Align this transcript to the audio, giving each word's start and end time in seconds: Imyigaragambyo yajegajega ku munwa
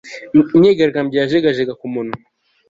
Imyigaragambyo 0.55 1.15
yajegajega 1.17 1.73
ku 1.79 1.87
munwa 1.93 2.17